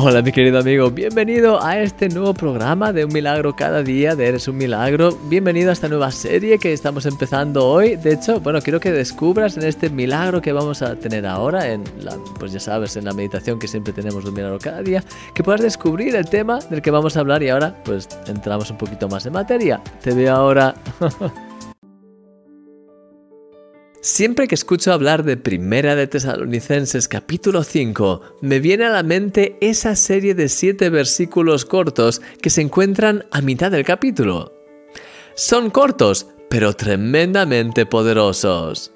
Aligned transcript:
Hola 0.00 0.22
mi 0.22 0.30
querido 0.30 0.60
amigo, 0.60 0.92
bienvenido 0.92 1.60
a 1.60 1.80
este 1.80 2.08
nuevo 2.08 2.32
programa 2.32 2.92
de 2.92 3.04
Un 3.04 3.12
Milagro 3.12 3.56
cada 3.56 3.82
día 3.82 4.14
de 4.14 4.28
Eres 4.28 4.46
un 4.46 4.56
Milagro. 4.56 5.18
Bienvenido 5.24 5.70
a 5.70 5.72
esta 5.72 5.88
nueva 5.88 6.12
serie 6.12 6.56
que 6.60 6.72
estamos 6.72 7.04
empezando 7.04 7.66
hoy. 7.66 7.96
De 7.96 8.12
hecho, 8.12 8.38
bueno, 8.38 8.60
quiero 8.62 8.78
que 8.78 8.92
descubras 8.92 9.56
en 9.56 9.64
este 9.64 9.90
milagro 9.90 10.40
que 10.40 10.52
vamos 10.52 10.82
a 10.82 10.94
tener 10.94 11.26
ahora, 11.26 11.72
en 11.72 11.82
la, 12.00 12.16
pues 12.38 12.52
ya 12.52 12.60
sabes, 12.60 12.96
en 12.96 13.06
la 13.06 13.12
meditación 13.12 13.58
que 13.58 13.66
siempre 13.66 13.92
tenemos 13.92 14.22
de 14.22 14.30
Un 14.30 14.36
Milagro 14.36 14.60
cada 14.60 14.82
día, 14.82 15.02
que 15.34 15.42
puedas 15.42 15.62
descubrir 15.62 16.14
el 16.14 16.30
tema 16.30 16.60
del 16.70 16.80
que 16.80 16.92
vamos 16.92 17.16
a 17.16 17.20
hablar 17.20 17.42
y 17.42 17.48
ahora 17.48 17.74
pues 17.82 18.08
entramos 18.28 18.70
un 18.70 18.78
poquito 18.78 19.08
más 19.08 19.26
en 19.26 19.32
materia. 19.32 19.80
Te 20.00 20.14
veo 20.14 20.32
ahora. 20.32 20.76
Siempre 24.10 24.48
que 24.48 24.54
escucho 24.54 24.94
hablar 24.94 25.22
de 25.22 25.36
Primera 25.36 25.94
de 25.94 26.06
Tesalonicenses 26.06 27.08
capítulo 27.08 27.62
5, 27.62 28.38
me 28.40 28.58
viene 28.58 28.86
a 28.86 28.88
la 28.88 29.02
mente 29.02 29.58
esa 29.60 29.94
serie 29.96 30.34
de 30.34 30.48
siete 30.48 30.88
versículos 30.88 31.66
cortos 31.66 32.22
que 32.40 32.48
se 32.48 32.62
encuentran 32.62 33.26
a 33.30 33.42
mitad 33.42 33.70
del 33.70 33.84
capítulo. 33.84 34.54
Son 35.34 35.68
cortos, 35.68 36.26
pero 36.48 36.72
tremendamente 36.72 37.84
poderosos. 37.84 38.92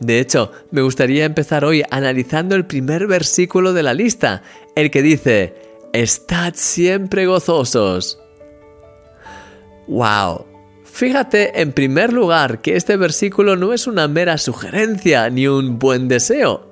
De 0.00 0.18
hecho, 0.18 0.50
me 0.72 0.82
gustaría 0.82 1.24
empezar 1.24 1.64
hoy 1.64 1.84
analizando 1.88 2.56
el 2.56 2.66
primer 2.66 3.06
versículo 3.06 3.72
de 3.72 3.84
la 3.84 3.94
lista, 3.94 4.42
el 4.74 4.90
que 4.90 5.02
dice, 5.02 5.54
Estad 5.92 6.54
siempre 6.56 7.26
gozosos. 7.26 8.18
¡Wow! 9.86 10.49
Fíjate 10.92 11.62
en 11.62 11.72
primer 11.72 12.12
lugar 12.12 12.60
que 12.60 12.76
este 12.76 12.96
versículo 12.96 13.56
no 13.56 13.72
es 13.72 13.86
una 13.86 14.08
mera 14.08 14.36
sugerencia 14.36 15.30
ni 15.30 15.46
un 15.46 15.78
buen 15.78 16.08
deseo, 16.08 16.68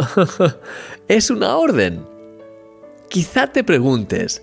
es 1.08 1.30
una 1.30 1.56
orden. 1.56 2.05
Quizá 3.08 3.52
te 3.52 3.64
preguntes, 3.64 4.42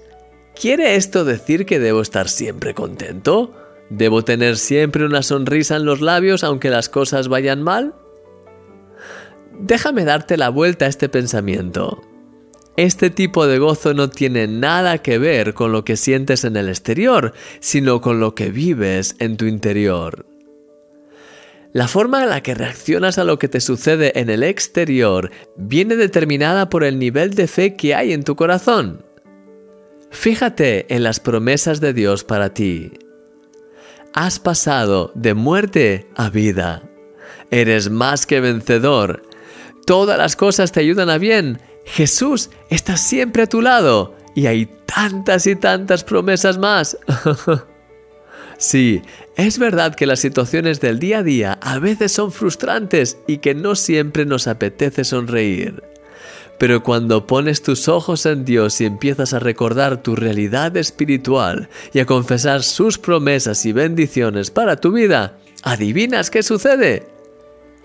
¿quiere 0.60 0.96
esto 0.96 1.24
decir 1.24 1.66
que 1.66 1.80
debo 1.80 2.02
estar 2.02 2.30
siempre 2.30 2.74
contento? 2.74 3.54
¿Debo 3.90 4.24
tener 4.24 4.58
siempre 4.58 5.06
una 5.06 5.22
sonrisa 5.22 5.76
en 5.76 5.86
los 5.86 6.02
labios 6.02 6.44
aunque 6.44 6.72
las 6.72 6.90
cosas 6.90 7.28
vayan 7.28 7.62
mal? 7.62 7.94
Déjame 9.60 10.04
darte 10.04 10.38
la 10.38 10.50
vuelta 10.50 10.86
a 10.86 10.90
este 10.90 11.10
pensamiento. 11.10 12.02
Este 12.78 13.10
tipo 13.10 13.48
de 13.48 13.58
gozo 13.58 13.94
no 13.94 14.10
tiene 14.10 14.48
nada 14.48 14.98
que 14.98 15.18
ver 15.18 15.54
con 15.54 15.72
lo 15.72 15.86
que 15.86 15.96
sientes 15.96 16.44
en 16.44 16.58
el 16.58 16.68
exterior, 16.68 17.34
sino 17.60 18.02
con 18.02 18.20
lo 18.20 18.36
que 18.36 18.50
vives 18.52 19.16
en 19.20 19.38
tu 19.38 19.46
interior. 19.46 20.26
La 21.72 21.88
forma 21.88 22.24
en 22.24 22.30
la 22.30 22.42
que 22.42 22.54
reaccionas 22.54 23.18
a 23.18 23.24
lo 23.24 23.40
que 23.40 23.48
te 23.48 23.62
sucede 23.62 24.20
en 24.20 24.30
el 24.30 24.44
exterior 24.44 25.32
viene 25.56 25.96
determinada 25.96 26.70
por 26.70 26.84
el 26.84 27.00
nivel 27.00 27.34
de 27.34 27.48
fe 27.48 27.76
que 27.76 27.96
hay 27.96 28.12
en 28.12 28.24
tu 28.24 28.36
corazón. 28.36 29.06
Fíjate 30.10 30.94
en 30.94 31.04
las 31.04 31.20
promesas 31.20 31.82
de 31.82 31.94
Dios 31.94 32.24
para 32.24 32.54
ti. 32.54 32.92
Has 34.14 34.40
pasado 34.40 35.12
de 35.16 35.34
muerte 35.34 36.08
a 36.16 36.30
vida. 36.30 36.84
Eres 37.52 37.90
más 37.90 38.26
que 38.26 38.40
vencedor. 38.40 39.24
Todas 39.86 40.18
las 40.18 40.38
cosas 40.38 40.72
te 40.72 40.80
ayudan 40.80 41.10
a 41.10 41.18
bien 41.18 41.60
Jesús 41.86 42.50
está 42.70 42.98
siempre 42.98 43.44
a 43.44 43.48
tu 43.48 43.62
lado 43.62 44.16
y 44.36 44.48
hay 44.48 44.68
tantas 44.86 45.48
y 45.48 45.56
tantas 45.56 46.04
promesas 46.04 46.58
más. 46.58 46.98
sí, 48.58 49.02
es 49.38 49.60
verdad 49.60 49.96
que 49.96 50.06
las 50.06 50.20
situaciones 50.20 50.82
del 50.82 51.00
día 51.00 51.20
a 51.20 51.24
día 51.24 51.60
a 51.62 51.80
veces 51.80 52.12
son 52.12 52.32
frustrantes 52.32 53.18
y 53.28 53.38
que 53.38 53.56
no 53.56 53.76
siempre 53.76 54.26
nos 54.26 54.48
apetece 54.48 55.04
sonreír. 55.04 55.84
Pero 56.58 56.84
cuando 56.84 57.28
pones 57.28 57.62
tus 57.62 57.88
ojos 57.88 58.26
en 58.26 58.46
Dios 58.46 58.80
y 58.80 58.86
empiezas 58.86 59.34
a 59.34 59.40
recordar 59.40 60.02
tu 60.02 60.16
realidad 60.16 60.76
espiritual 60.78 61.70
y 61.94 62.00
a 62.00 62.06
confesar 62.06 62.64
sus 62.64 62.98
promesas 62.98 63.66
y 63.66 63.74
bendiciones 63.74 64.52
para 64.52 64.78
tu 64.78 64.94
vida, 64.94 65.38
¿adivinas 65.64 66.30
qué 66.30 66.44
sucede? 66.44 67.15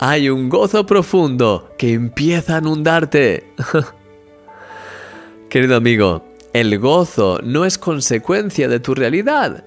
Hay 0.03 0.31
un 0.31 0.49
gozo 0.49 0.87
profundo 0.87 1.69
que 1.77 1.93
empieza 1.93 2.55
a 2.55 2.59
inundarte. 2.59 3.53
Querido 5.49 5.75
amigo, 5.75 6.25
el 6.53 6.79
gozo 6.79 7.39
no 7.43 7.65
es 7.65 7.77
consecuencia 7.77 8.67
de 8.67 8.79
tu 8.79 8.95
realidad. 8.95 9.63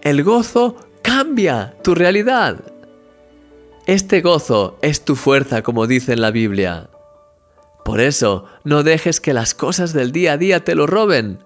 El 0.00 0.22
gozo 0.22 0.76
cambia 1.02 1.74
tu 1.82 1.96
realidad. 1.96 2.60
Este 3.86 4.20
gozo 4.20 4.78
es 4.82 5.04
tu 5.04 5.16
fuerza, 5.16 5.62
como 5.62 5.88
dice 5.88 6.12
en 6.12 6.20
la 6.20 6.30
Biblia. 6.30 6.88
Por 7.84 7.98
eso, 7.98 8.44
no 8.62 8.84
dejes 8.84 9.20
que 9.20 9.34
las 9.34 9.52
cosas 9.52 9.92
del 9.92 10.12
día 10.12 10.34
a 10.34 10.38
día 10.38 10.62
te 10.62 10.76
lo 10.76 10.86
roben. 10.86 11.42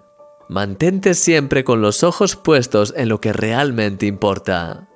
Mantente 0.50 1.14
siempre 1.14 1.64
con 1.64 1.80
los 1.80 2.04
ojos 2.04 2.36
puestos 2.36 2.92
en 2.98 3.08
lo 3.08 3.18
que 3.18 3.32
realmente 3.32 4.04
importa. 4.04 4.90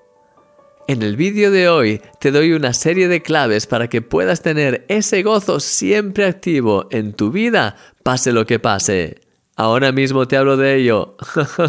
En 0.91 1.03
el 1.03 1.15
vídeo 1.15 1.53
de 1.53 1.69
hoy 1.69 2.01
te 2.19 2.33
doy 2.33 2.51
una 2.51 2.73
serie 2.73 3.07
de 3.07 3.23
claves 3.23 3.69
para 3.69 3.87
que 3.87 4.03
puedas 4.03 4.43
tener 4.43 4.87
ese 4.89 5.23
gozo 5.23 5.61
siempre 5.61 6.25
activo 6.25 6.89
en 6.91 7.13
tu 7.13 7.31
vida, 7.31 7.77
pase 8.03 8.33
lo 8.33 8.45
que 8.45 8.59
pase. 8.59 9.21
Ahora 9.55 9.93
mismo 9.93 10.27
te 10.27 10.37
hablo 10.37 10.57
de 10.57 10.75
ello. 10.75 11.15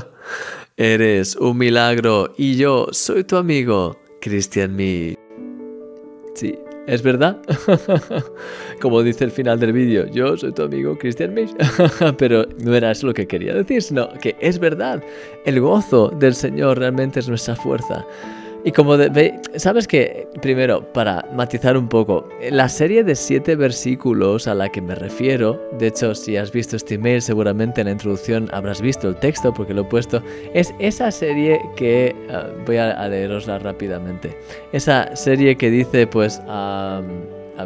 Eres 0.75 1.35
un 1.35 1.55
milagro 1.59 2.33
y 2.35 2.55
yo 2.55 2.87
soy 2.93 3.23
tu 3.23 3.35
amigo, 3.35 3.95
Christian 4.21 4.75
Me. 4.75 5.15
Sí, 6.33 6.57
¿es 6.87 7.03
verdad? 7.03 7.39
Como 8.81 9.03
dice 9.03 9.25
el 9.25 9.31
final 9.31 9.59
del 9.59 9.73
vídeo, 9.73 10.07
yo 10.07 10.35
soy 10.35 10.51
tu 10.51 10.63
amigo 10.63 10.97
Christian 10.97 11.35
Misch. 11.35 11.53
Pero 12.17 12.47
no 12.63 12.73
era 12.73 12.89
eso 12.89 13.05
lo 13.05 13.13
que 13.13 13.27
quería 13.27 13.53
decir, 13.53 13.83
sino 13.83 14.11
que 14.13 14.35
es 14.39 14.57
verdad. 14.57 15.03
El 15.45 15.61
gozo 15.61 16.09
del 16.09 16.33
Señor 16.33 16.79
realmente 16.79 17.19
es 17.19 17.29
nuestra 17.29 17.55
fuerza. 17.55 18.03
Y 18.63 18.71
como 18.71 18.95
de, 18.95 19.39
sabes 19.55 19.87
que, 19.87 20.27
primero, 20.39 20.83
para 20.93 21.27
matizar 21.33 21.75
un 21.75 21.87
poco, 21.87 22.29
la 22.51 22.69
serie 22.69 23.03
de 23.03 23.15
siete 23.15 23.55
versículos 23.55 24.47
a 24.47 24.53
la 24.53 24.69
que 24.69 24.81
me 24.81 24.93
refiero, 24.93 25.59
de 25.79 25.87
hecho, 25.87 26.13
si 26.13 26.37
has 26.37 26.51
visto 26.51 26.75
este 26.75 26.95
email, 26.95 27.23
seguramente 27.23 27.81
en 27.81 27.87
la 27.87 27.93
introducción 27.93 28.49
habrás 28.51 28.79
visto 28.79 29.07
el 29.09 29.15
texto 29.15 29.51
porque 29.51 29.73
lo 29.73 29.81
he 29.81 29.85
puesto, 29.85 30.21
es 30.53 30.73
esa 30.77 31.09
serie 31.09 31.59
que, 31.75 32.15
ah, 32.29 32.47
voy 32.65 32.77
a, 32.77 33.07
leerosla 33.07 33.57
rápidamente, 33.57 34.37
esa 34.73 35.15
serie 35.15 35.55
que 35.55 35.71
dice, 35.71 36.05
pues, 36.05 36.39
a 36.47 37.01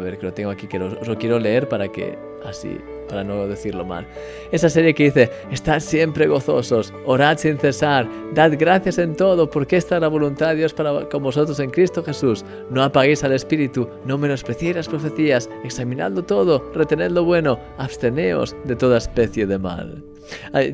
ver, 0.02 0.16
que 0.16 0.26
lo 0.26 0.32
tengo 0.32 0.50
aquí, 0.50 0.66
que 0.66 0.78
os 0.78 1.06
lo 1.06 1.18
quiero 1.18 1.38
leer 1.38 1.68
para 1.68 1.88
que 1.88 2.16
así 2.44 2.78
para 3.06 3.24
no 3.24 3.46
decirlo 3.46 3.84
mal. 3.84 4.06
Esa 4.52 4.68
serie 4.68 4.94
que 4.94 5.04
dice, 5.04 5.30
estad 5.50 5.80
siempre 5.80 6.26
gozosos, 6.26 6.92
orad 7.04 7.38
sin 7.38 7.58
cesar, 7.58 8.08
dad 8.34 8.52
gracias 8.58 8.98
en 8.98 9.16
todo, 9.16 9.48
porque 9.48 9.76
esta 9.76 9.96
es 9.96 10.00
la 10.00 10.08
voluntad 10.08 10.48
de 10.48 10.56
Dios 10.56 10.74
para 10.74 11.08
con 11.08 11.22
vosotros 11.22 11.58
en 11.60 11.70
Cristo 11.70 12.02
Jesús. 12.02 12.44
No 12.70 12.82
apaguéis 12.82 13.24
al 13.24 13.32
Espíritu, 13.32 13.88
no 14.04 14.18
menospreciéis 14.18 14.76
las 14.76 14.88
profecías, 14.88 15.48
examinadlo 15.64 16.24
todo, 16.24 16.70
retened 16.74 17.10
lo 17.10 17.24
bueno, 17.24 17.58
absteneos 17.78 18.56
de 18.64 18.76
toda 18.76 18.98
especie 18.98 19.46
de 19.46 19.58
mal. 19.58 20.02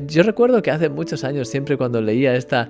Yo 0.07 0.23
recuerdo 0.23 0.61
que 0.61 0.71
hace 0.71 0.89
muchos 0.89 1.23
años, 1.23 1.47
siempre 1.47 1.77
cuando 1.77 2.01
leía 2.01 2.35
esta 2.35 2.69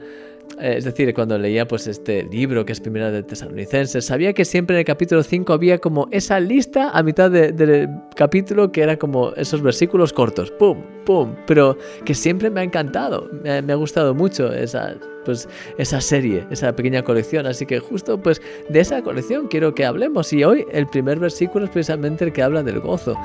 es 0.60 0.86
decir, 0.86 1.14
cuando 1.14 1.38
leía 1.38 1.68
pues 1.68 1.88
este 1.88 2.24
libro 2.24 2.66
que 2.66 2.74
es 2.74 2.80
Primera 2.80 3.12
de 3.12 3.24
Tesalonicenses, 3.24 4.06
sabía 4.06 4.34
que 4.34 4.46
siempre 4.46 4.76
en 4.76 4.80
el 4.80 4.86
capítulo 4.86 5.24
5 5.24 5.54
había 5.54 5.80
como 5.80 6.08
esa 6.12 6.40
lista 6.40 6.90
a 6.90 7.04
mitad 7.04 7.32
del 7.32 7.90
capítulo 8.16 8.72
que 8.72 8.82
era 8.82 8.98
como 8.98 9.34
esos 9.34 9.62
versículos 9.62 10.14
cortos, 10.14 10.52
pum, 10.52 10.82
pum, 11.06 11.36
pero 11.48 11.78
que 12.06 12.14
siempre 12.14 12.50
me 12.50 12.62
ha 12.62 12.64
encantado, 12.64 13.30
me, 13.44 13.52
ha 13.52 13.76
gustado 13.76 14.14
mucho 14.14 14.52
esa, 14.54 14.96
pues, 15.26 15.48
esa 15.78 16.02
serie, 16.02 16.46
esa 16.52 16.76
pequeña 16.76 17.04
colección, 17.04 17.46
así 17.46 17.66
que 17.66 17.80
justo 17.80 18.22
pues 18.22 18.42
de 18.70 18.80
esa 18.80 19.02
colección 19.02 19.48
quiero 19.48 19.74
que 19.74 19.86
hablemos 19.86 20.32
y 20.34 20.44
hoy 20.44 20.66
el 20.72 20.88
primer 20.88 21.20
versículo 21.20 21.66
es 21.66 21.72
precisamente 21.72 22.26
el 22.26 22.34
que 22.34 22.44
habla 22.44 22.64
del 22.64 22.80
gozo. 22.80 23.18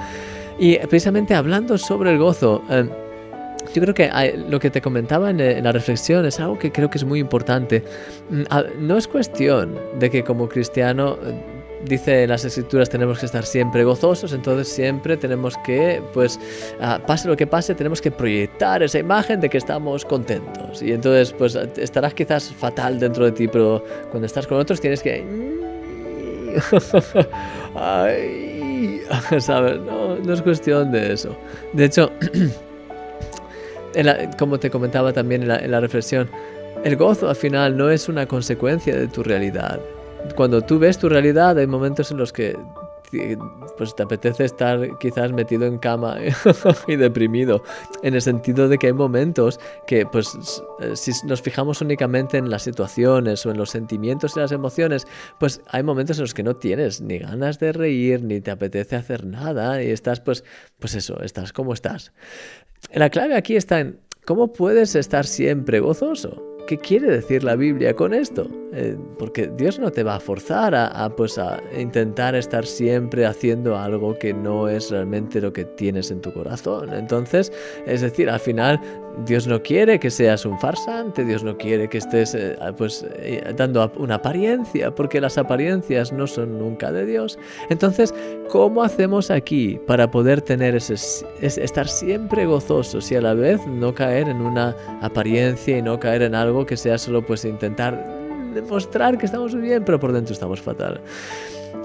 Y 0.59 0.77
precisamente 0.79 1.35
hablando 1.35 1.79
sobre 1.79 2.11
el 2.11 2.19
gozo, 2.19 2.63
eh, 2.69 2.89
yo 3.75 3.83
creo 3.83 3.95
que 3.95 4.11
lo 4.49 4.59
que 4.59 4.71
te 4.71 4.81
comentaba 4.81 5.31
en, 5.31 5.63
la 5.63 5.73
reflexión 5.73 6.25
es 6.27 6.41
algo 6.41 6.59
que 6.59 6.73
creo 6.73 6.91
que 6.91 6.99
es 6.99 7.05
muy 7.05 7.21
importante. 7.21 7.83
Mm, 8.31 8.87
no 8.87 8.97
es 8.97 9.09
cuestión 9.09 9.79
de 9.99 10.11
que 10.11 10.25
como 10.25 10.49
cristiano 10.49 11.19
eh, 11.25 11.35
dice 11.85 12.25
en 12.25 12.31
las 12.31 12.45
escrituras 12.45 12.89
tenemos 12.89 13.19
que 13.19 13.27
estar 13.27 13.45
siempre 13.45 13.85
gozosos, 13.85 14.33
entonces 14.33 14.69
siempre 14.69 15.17
tenemos 15.17 15.57
que, 15.65 16.03
pues, 16.13 16.41
ah, 16.81 17.01
pase 17.07 17.29
lo 17.29 17.37
que 17.37 17.47
pase, 17.47 17.75
tenemos 17.75 18.01
que 18.01 18.11
proyectar 18.11 18.83
esa 18.83 18.99
imagen 18.99 19.41
de 19.41 19.49
que 19.49 19.59
estamos 19.59 20.05
contentos. 20.05 20.83
Y 20.83 20.93
entonces, 20.93 21.33
pues, 21.33 21.55
estarás 21.55 22.15
quizás 22.15 22.53
fatal 22.53 22.99
dentro 22.99 23.25
de 23.25 23.33
ti, 23.33 23.49
pero 23.49 23.85
cuando 24.11 24.27
estás 24.27 24.47
con 24.47 24.59
otros 24.59 24.81
tienes 24.81 25.03
que... 25.03 25.25
¿sabes? 29.41 29.81
No, 29.81 30.17
no 30.17 30.33
es 30.33 30.43
cuestión 30.43 30.91
de 30.91 31.13
eso. 31.13 31.37
De 31.73 31.85
hecho... 31.85 32.11
como 34.39 34.59
te 34.59 34.71
comentaba 34.71 35.13
también 35.13 35.43
en 35.51 35.71
la 35.71 35.81
reflexión, 35.81 36.29
el 36.85 36.97
gozo 36.97 37.29
al 37.29 37.37
final 37.37 37.77
no 37.77 37.91
es 37.91 38.09
una 38.09 38.27
consecuencia 38.27 38.97
de 38.97 39.09
tu 39.09 39.23
realidad. 39.23 39.81
Cuando 40.37 40.63
tú 40.63 40.79
ves 40.79 40.99
tu 40.99 41.09
realidad 41.09 41.59
hay 41.59 41.67
momentos 41.67 42.11
en 42.11 42.19
los 42.19 42.33
que 42.33 42.57
pues 43.77 43.95
te 43.95 44.03
apetece 44.03 44.45
estar 44.45 44.99
quizás 44.99 45.33
metido 45.33 45.67
en 45.67 45.79
cama 45.79 46.19
y 46.89 46.97
deprimido, 46.97 47.63
en 48.03 48.15
el 48.15 48.23
sentido 48.23 48.69
de 48.69 48.79
que 48.79 48.89
hay 48.89 48.93
momentos 48.93 49.61
que 49.87 50.07
pues 50.07 50.37
si 50.95 51.13
nos 51.27 51.43
fijamos 51.43 51.81
únicamente 51.81 52.39
en 52.39 52.51
las 52.51 52.63
situaciones 52.63 53.45
o 53.47 53.51
en 53.51 53.59
los 53.59 53.71
sentimientos 53.71 54.37
y 54.37 54.41
las 54.41 54.53
emociones, 54.53 55.07
pues 55.39 55.61
hay 55.69 55.83
momentos 55.83 56.19
en 56.19 56.23
los 56.23 56.35
que 56.35 56.43
no 56.43 56.57
tienes 56.57 57.01
ni 57.01 57.19
ganas 57.19 57.59
de 57.59 57.73
reír, 57.73 58.23
ni 58.23 58.41
te 58.41 58.51
apetece 58.51 58.97
hacer 58.97 59.27
nada 59.27 59.83
y 59.83 59.91
estás 59.91 60.21
pues 60.21 60.45
pues 60.79 60.95
eso, 60.95 61.21
estás 61.23 61.53
como 61.53 61.73
estás. 61.73 62.13
La 62.93 63.11
clave 63.11 63.37
aquí 63.37 63.57
está 63.57 63.81
en 63.81 64.01
cómo 64.25 64.53
puedes 64.53 64.95
estar 64.95 65.27
siempre 65.27 65.81
gozoso. 65.81 66.58
¿Qué 66.69 66.77
quiere 66.77 67.11
decir 67.11 67.45
la 67.45 67.57
Biblia 67.57 67.97
con 67.97 68.13
esto? 68.13 68.47
Eh, 68.75 68.95
porque 69.19 69.51
Dios 69.57 69.79
no 69.79 69.91
te 69.91 70.03
va 70.03 70.17
a 70.17 70.21
forzar 70.21 70.75
a, 70.75 71.09
pues 71.17 71.39
a 71.39 71.63
intentar 71.75 72.35
estar 72.35 72.67
siempre 72.67 73.25
haciendo 73.25 73.79
algo 73.79 74.19
que 74.19 74.35
no 74.35 74.69
es 74.69 74.91
realmente 74.91 75.41
lo 75.41 75.51
que 75.51 75.65
tienes 75.65 76.11
en 76.11 76.21
tu 76.21 76.31
corazón. 76.31 76.93
Entonces, 76.93 77.51
es 77.87 78.03
decir, 78.03 78.29
al 78.29 78.39
final 78.39 78.79
Dios 79.25 79.47
no 79.47 79.63
quiere 79.63 79.99
que 79.99 80.11
seas 80.11 80.45
un 80.45 80.59
farsante, 80.59 81.25
Dios 81.25 81.43
no 81.43 81.57
quiere 81.57 81.89
que 81.89 81.99
estés 81.99 82.35
eh, 82.35 82.57
pues 82.77 83.05
eh, 83.17 83.53
dando 83.57 83.91
una 83.97 84.17
apariencia, 84.17 84.95
porque 84.95 85.21
las 85.21 85.39
apariencias 85.39 86.13
no 86.13 86.27
son 86.27 86.59
nunca 86.59 86.93
de 86.93 87.05
Dios. 87.07 87.39
Entonces, 87.69 88.15
¿cómo 88.49 88.83
hacemos 88.83 89.31
aquí 89.31 89.81
para 89.87 90.11
poder 90.11 90.41
tener 90.43 90.77
ese, 90.77 90.95
estar 91.41 91.89
siempre 91.89 92.47
gozosos 92.47 93.11
y 93.11 93.17
a 93.17 93.21
la 93.21 93.35
vez 93.35 93.67
no 93.67 93.95
caer 93.95 94.29
en 94.29 94.41
una 94.41 94.77
apariencia 95.03 95.79
y 95.79 95.83
no 95.83 95.99
caer 95.99 96.23
en 96.23 96.35
algo 96.35 96.65
que 96.67 96.77
sea 96.77 96.99
solo 96.99 97.25
pues 97.25 97.45
intentar 97.45 98.19
demostrar 98.55 99.19
que 99.19 99.27
estamos 99.27 99.55
bien, 99.55 99.85
pero 99.85 99.99
por 99.99 100.13
dentro 100.13 100.33
estamos 100.33 100.61
fatal? 100.61 101.01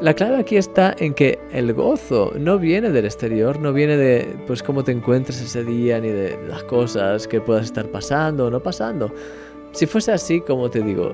La 0.02 0.14
clave 0.14 0.38
aquí 0.38 0.58
está 0.58 0.94
en 0.98 1.14
que 1.14 1.40
el 1.52 1.74
gozo 1.74 2.34
no 2.38 2.60
viene 2.60 2.90
del 2.90 3.06
exterior, 3.06 3.60
no 3.60 3.72
viene 3.72 3.96
de 3.96 4.36
pues 4.48 4.62
cómo 4.62 4.84
te 4.84 4.92
encuentres 4.92 5.42
ese 5.42 5.64
día 5.64 6.00
ni 6.00 6.10
de 6.10 6.38
las 6.48 6.64
cosas 6.64 7.28
que 7.28 7.40
puedas 7.40 7.66
estar 7.66 7.88
pasando 7.88 8.48
o 8.48 8.50
no 8.50 8.62
pasando. 8.62 9.12
Si 9.72 9.86
fuese 9.86 10.12
así, 10.12 10.42
como 10.42 10.70
te 10.70 10.82
digo, 10.82 11.14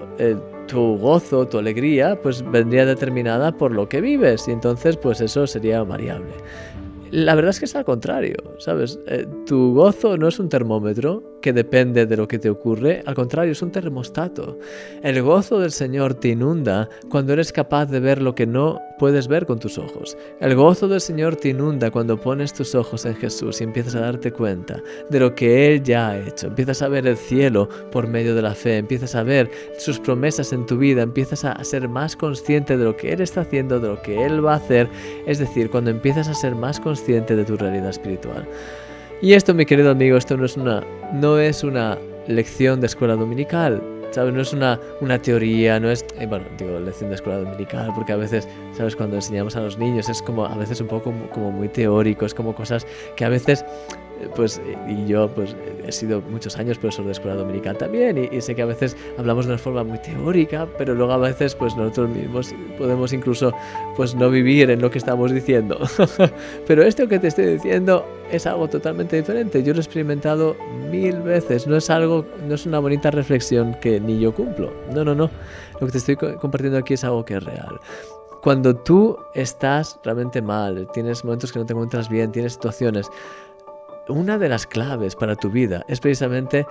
tu 0.67 0.97
gozo, 0.97 1.47
tu 1.47 1.59
alegría, 1.59 2.19
pues 2.21 2.43
vendría 2.51 2.85
determinada 2.85 3.51
por 3.51 3.71
lo 3.71 3.87
que 3.87 4.01
vives 4.01 4.47
y 4.47 4.51
entonces 4.51 4.97
pues 4.97 5.21
eso 5.21 5.47
sería 5.47 5.83
variable. 5.83 6.33
La 7.11 7.35
verdad 7.35 7.51
es 7.51 7.59
que 7.59 7.65
es 7.65 7.75
al 7.75 7.85
contrario, 7.85 8.35
¿sabes? 8.59 8.99
Eh, 9.07 9.25
tu 9.45 9.73
gozo 9.73 10.17
no 10.17 10.27
es 10.27 10.39
un 10.39 10.49
termómetro 10.49 11.23
que 11.41 11.53
depende 11.53 12.05
de 12.05 12.17
lo 12.17 12.27
que 12.27 12.39
te 12.39 12.49
ocurre, 12.49 13.03
al 13.05 13.15
contrario, 13.15 13.51
es 13.51 13.61
un 13.61 13.71
termostato. 13.71 14.57
El 15.03 15.21
gozo 15.21 15.59
del 15.59 15.71
Señor 15.71 16.13
te 16.15 16.29
inunda 16.29 16.89
cuando 17.09 17.33
eres 17.33 17.51
capaz 17.51 17.85
de 17.87 17.99
ver 17.99 18.21
lo 18.21 18.35
que 18.35 18.45
no 18.45 18.79
puedes 18.97 19.27
ver 19.27 19.45
con 19.45 19.59
tus 19.59 19.77
ojos. 19.77 20.17
El 20.39 20.55
gozo 20.55 20.87
del 20.87 21.01
Señor 21.01 21.35
te 21.35 21.49
inunda 21.49 21.91
cuando 21.91 22.19
pones 22.19 22.53
tus 22.53 22.75
ojos 22.75 23.05
en 23.05 23.15
Jesús 23.15 23.61
y 23.61 23.63
empiezas 23.63 23.95
a 23.95 24.01
darte 24.01 24.31
cuenta 24.31 24.81
de 25.09 25.19
lo 25.19 25.33
que 25.35 25.67
Él 25.67 25.83
ya 25.83 26.09
ha 26.09 26.19
hecho. 26.19 26.47
Empiezas 26.47 26.81
a 26.81 26.89
ver 26.89 27.07
el 27.07 27.17
cielo 27.17 27.69
por 27.91 28.07
medio 28.07 28.35
de 28.35 28.41
la 28.41 28.53
fe, 28.53 28.77
empiezas 28.77 29.15
a 29.15 29.23
ver 29.23 29.49
sus 29.77 29.99
promesas 29.99 30.51
en 30.53 30.65
tu 30.65 30.77
vida, 30.77 31.01
empiezas 31.01 31.45
a 31.45 31.63
ser 31.63 31.87
más 31.87 32.15
consciente 32.15 32.77
de 32.77 32.83
lo 32.83 32.95
que 32.95 33.13
Él 33.13 33.21
está 33.21 33.41
haciendo, 33.41 33.79
de 33.79 33.87
lo 33.87 34.01
que 34.01 34.25
Él 34.25 34.45
va 34.45 34.53
a 34.53 34.57
hacer. 34.57 34.89
Es 35.25 35.39
decir, 35.39 35.69
cuando 35.69 35.89
empiezas 35.91 36.27
a 36.27 36.33
ser 36.33 36.55
más 36.55 36.79
consciente 36.79 37.35
de 37.35 37.45
tu 37.45 37.55
realidad 37.55 37.89
espiritual. 37.89 38.47
Y 39.21 39.33
esto, 39.33 39.53
mi 39.53 39.65
querido 39.65 39.91
amigo, 39.91 40.15
esto 40.15 40.37
no 40.37 40.45
es 40.45 40.55
una, 40.55 40.81
no 41.11 41.37
es 41.37 41.65
una 41.65 41.97
lección 42.27 42.79
de 42.79 42.87
escuela 42.87 43.17
dominical, 43.17 43.83
¿sabes? 44.11 44.33
No 44.33 44.39
es 44.39 44.53
una, 44.53 44.79
una 45.01 45.21
teoría, 45.21 45.77
no 45.77 45.91
es, 45.91 46.05
eh, 46.17 46.25
bueno, 46.25 46.45
digo, 46.57 46.79
lección 46.79 47.09
de 47.09 47.17
escuela 47.17 47.39
dominical, 47.39 47.91
porque 47.93 48.13
a 48.13 48.15
veces, 48.15 48.47
¿sabes? 48.71 48.95
Cuando 48.95 49.17
enseñamos 49.17 49.57
a 49.57 49.59
los 49.59 49.77
niños 49.77 50.07
es 50.07 50.21
como, 50.21 50.45
a 50.45 50.55
veces 50.55 50.79
un 50.79 50.87
poco 50.87 51.13
como 51.33 51.51
muy 51.51 51.67
teórico, 51.67 52.25
es 52.25 52.33
como 52.33 52.55
cosas 52.55 52.87
que 53.17 53.25
a 53.25 53.29
veces 53.29 53.65
pues 54.35 54.61
y 54.87 55.05
yo 55.07 55.29
pues 55.29 55.55
he 55.85 55.91
sido 55.91 56.21
muchos 56.21 56.57
años 56.57 56.77
profesor 56.77 57.05
de 57.05 57.11
escuela 57.11 57.35
dominical 57.35 57.77
también 57.77 58.29
y, 58.31 58.41
sé 58.41 58.55
que 58.55 58.61
a 58.61 58.65
veces 58.65 58.95
hablamos 59.17 59.45
de 59.45 59.53
una 59.53 59.59
forma 59.59 59.83
muy 59.83 59.99
teórica 59.99 60.67
pero 60.77 60.95
luego 60.95 61.13
a 61.13 61.17
veces 61.17 61.55
pues 61.55 61.75
nosotros 61.75 62.09
mismos 62.09 62.53
podemos 62.77 63.13
incluso 63.13 63.53
pues 63.95 64.15
no 64.15 64.29
vivir 64.29 64.69
en 64.69 64.81
lo 64.81 64.89
que 64.89 64.97
estamos 64.97 65.31
diciendo. 65.31 65.79
Pero 66.67 66.83
esto 66.83 67.07
que 67.07 67.19
te 67.19 67.27
estoy 67.27 67.45
diciendo 67.45 68.05
es 68.31 68.45
algo 68.45 68.67
totalmente 68.67 69.15
diferente. 69.17 69.63
Yo 69.63 69.73
lo 69.73 69.79
he 69.79 69.81
experimentado 69.81 70.55
mil 70.89 71.21
veces. 71.21 71.67
No 71.67 71.75
es 71.75 71.89
algo 71.89 72.25
no 72.47 72.55
es 72.55 72.65
una 72.65 72.79
bonita 72.79 73.11
reflexión 73.11 73.75
que 73.81 73.99
ni 73.99 74.19
yo 74.19 74.33
cumplo. 74.33 74.71
No 74.93 75.03
no 75.03 75.15
no. 75.15 75.29
Lo 75.79 75.87
que 75.87 75.91
te 75.91 75.97
estoy 75.97 76.15
compartiendo 76.15 76.77
aquí 76.77 76.93
es 76.93 77.03
algo 77.03 77.25
que 77.25 77.35
es 77.35 77.43
real. 77.43 77.79
Cuando 78.41 78.73
tú 78.73 79.17
estás 79.33 79.99
realmente 80.03 80.41
mal, 80.41 80.87
tienes 80.93 81.25
momentos 81.25 81.51
que 81.51 81.59
no 81.59 81.65
te 81.65 81.73
encuentras 81.73 82.07
bien, 82.07 82.31
tienes 82.31 82.53
situaciones, 82.53 83.09
una 84.09 84.37
de 84.37 84.49
las 84.49 84.67
claves 84.67 85.15
para 85.15 85.35
tu 85.35 85.49
vida 85.49 85.85
es 85.87 85.99
precisamente 85.99 86.65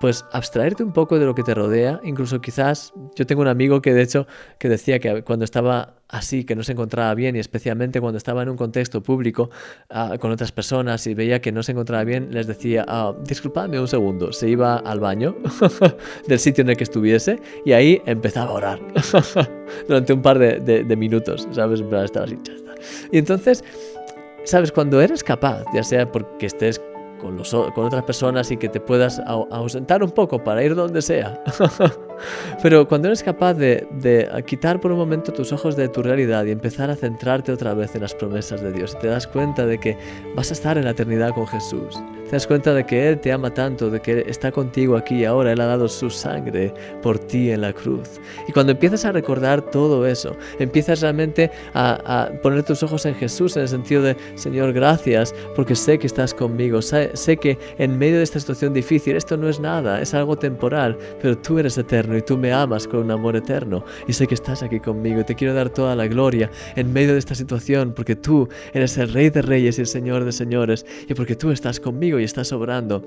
pues 0.00 0.24
abstraerte 0.32 0.82
un 0.82 0.92
poco 0.92 1.18
de 1.18 1.24
lo 1.24 1.34
que 1.34 1.42
te 1.42 1.54
rodea, 1.54 2.00
incluso 2.04 2.40
quizás 2.40 2.92
yo 3.16 3.26
tengo 3.26 3.40
un 3.40 3.48
amigo 3.48 3.80
que 3.80 3.94
de 3.94 4.02
hecho 4.02 4.26
que 4.58 4.68
decía 4.68 4.98
que 4.98 5.22
cuando 5.22 5.44
estaba 5.44 5.94
así, 6.08 6.44
que 6.44 6.54
no 6.54 6.62
se 6.62 6.72
encontraba 6.72 7.14
bien 7.14 7.36
y 7.36 7.38
especialmente 7.38 8.00
cuando 8.00 8.18
estaba 8.18 8.42
en 8.42 8.50
un 8.50 8.56
contexto 8.56 9.02
público 9.02 9.50
ah, 9.90 10.16
con 10.20 10.30
otras 10.30 10.52
personas 10.52 11.06
y 11.06 11.14
veía 11.14 11.40
que 11.40 11.52
no 11.52 11.62
se 11.62 11.72
encontraba 11.72 12.04
bien, 12.04 12.28
les 12.32 12.46
decía, 12.46 12.84
ah, 12.86 13.14
disculpadme 13.24 13.80
un 13.80 13.88
segundo, 13.88 14.32
se 14.32 14.48
iba 14.48 14.76
al 14.76 15.00
baño 15.00 15.36
del 16.28 16.38
sitio 16.38 16.62
en 16.62 16.70
el 16.70 16.76
que 16.76 16.84
estuviese 16.84 17.38
y 17.64 17.72
ahí 17.72 18.02
empezaba 18.04 18.50
a 18.50 18.54
orar 18.54 18.80
durante 19.88 20.12
un 20.12 20.22
par 20.22 20.38
de, 20.38 20.96
minutos, 20.96 21.48
¿sabes? 21.52 21.80
Estaba 21.80 22.24
así, 22.24 22.38
y 23.12 23.18
entonces 23.18 23.64
Sabes, 24.48 24.72
cuando 24.72 25.02
eres 25.02 25.22
capaz, 25.22 25.62
ya 25.74 25.82
sea 25.82 26.10
porque 26.10 26.46
estés 26.46 26.80
con, 27.20 27.38
otras 27.38 28.02
personas 28.04 28.50
y 28.50 28.56
que 28.56 28.70
te 28.70 28.80
puedas 28.80 29.20
ausentar 29.50 30.02
un 30.02 30.10
poco 30.10 30.42
para 30.42 30.64
ir 30.64 30.74
donde 30.74 31.02
sea, 31.02 31.38
pero 32.62 32.88
cuando 32.88 33.08
eres 33.08 33.22
capaz 33.22 33.54
de, 33.54 33.86
de, 33.90 34.28
quitar 34.46 34.80
por 34.80 34.92
un 34.92 34.98
momento 34.98 35.32
tus 35.32 35.52
ojos 35.52 35.76
de 35.76 35.88
tu 35.88 36.02
realidad 36.02 36.44
y 36.44 36.50
empezar 36.50 36.90
a 36.90 36.96
centrarte 36.96 37.52
otra 37.52 37.74
vez 37.74 37.94
en 37.94 38.02
las 38.02 38.14
promesas 38.14 38.62
de 38.62 38.72
Dios, 38.72 38.98
te 38.98 39.08
das 39.08 39.26
cuenta 39.26 39.66
de 39.66 39.78
que 39.78 39.96
vas 40.34 40.50
a 40.50 40.54
estar 40.54 40.78
en 40.78 40.84
la 40.84 40.90
eternidad 40.90 41.34
con 41.34 41.46
Jesús, 41.46 41.98
te 42.28 42.32
das 42.32 42.46
cuenta 42.46 42.74
de 42.74 42.84
que 42.84 43.08
Él 43.08 43.20
te 43.20 43.32
ama 43.32 43.52
tanto, 43.52 43.90
de 43.90 44.00
que 44.00 44.24
está 44.26 44.52
contigo 44.52 44.96
aquí 44.96 45.16
y 45.16 45.24
ahora, 45.24 45.52
Él 45.52 45.60
ha 45.60 45.66
dado 45.66 45.88
su 45.88 46.10
sangre 46.10 46.72
por 47.02 47.18
ti 47.18 47.50
en 47.50 47.62
la 47.62 47.72
cruz. 47.72 48.20
Y 48.46 48.52
cuando 48.52 48.72
empiezas 48.72 49.04
a 49.04 49.12
recordar 49.12 49.62
todo 49.62 50.06
eso, 50.06 50.36
empiezas 50.58 51.00
realmente 51.00 51.50
a, 51.74 52.30
poner 52.42 52.62
tus 52.64 52.82
ojos 52.82 53.06
en 53.06 53.14
Jesús 53.14 53.56
en 53.56 53.62
el 53.62 53.68
sentido 53.68 54.02
de, 54.02 54.16
Señor, 54.34 54.72
gracias, 54.72 55.34
porque 55.56 55.74
sé 55.74 55.98
que 55.98 56.06
estás 56.06 56.34
conmigo, 56.34 56.82
sé, 56.82 57.10
sé 57.14 57.36
que 57.36 57.58
en 57.78 57.98
medio 57.98 58.18
de 58.18 58.24
esta 58.24 58.40
situación 58.40 58.74
difícil, 58.74 59.16
esto 59.16 59.36
no 59.36 59.48
es 59.48 59.60
nada, 59.60 60.00
es 60.00 60.14
algo 60.14 60.36
temporal, 60.36 60.98
pero 61.20 61.36
tú 61.38 61.58
eres 61.58 61.78
eterno 61.78 62.07
y 62.16 62.22
tú 62.22 62.36
me 62.38 62.52
amas 62.52 62.86
con 62.86 63.00
un 63.00 63.10
amor 63.10 63.36
eterno 63.36 63.84
y 64.06 64.12
sé 64.12 64.26
que 64.26 64.34
estás 64.34 64.62
aquí 64.62 64.80
conmigo 64.80 65.20
y 65.20 65.24
te 65.24 65.34
quiero 65.34 65.54
dar 65.54 65.70
toda 65.70 65.94
la 65.96 66.06
gloria 66.06 66.50
en 66.76 66.92
medio 66.92 67.12
de 67.12 67.18
esta 67.18 67.34
situación 67.34 67.92
porque 67.94 68.16
tú 68.16 68.48
eres 68.72 68.96
el 68.98 69.12
Rey 69.12 69.30
de 69.30 69.42
Reyes 69.42 69.78
y 69.78 69.82
el 69.82 69.86
Señor 69.86 70.24
de 70.24 70.32
Señores 70.32 70.86
y 71.08 71.14
porque 71.14 71.36
tú 71.36 71.50
estás 71.50 71.80
conmigo 71.80 72.18
y 72.18 72.24
estás 72.24 72.52
obrando 72.52 73.04